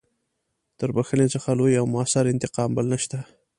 [0.79, 3.17] تر بخښنې څخه لوی او مؤثر انتقام بل نشته.